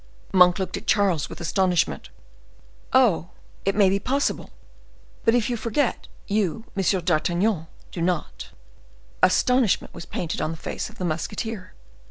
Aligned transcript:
Monk 0.33 0.57
looked 0.57 0.77
at 0.77 0.87
Charles 0.87 1.29
with 1.29 1.39
astonishment. 1.39 2.09
"Oh! 2.91 3.29
it 3.65 3.75
may 3.75 3.87
be 3.87 3.99
possible; 3.99 4.49
but 5.25 5.35
if 5.35 5.47
you 5.47 5.55
forget, 5.55 6.07
you, 6.25 6.65
M. 6.75 6.81
d'Artagnan, 7.03 7.67
do 7.91 8.01
not." 8.01 8.49
Astonishment 9.21 9.93
was 9.93 10.07
painted 10.07 10.41
on 10.41 10.49
the 10.49 10.57
face 10.57 10.89
of 10.89 10.97
the 10.97 11.05
musketeer. 11.05 11.75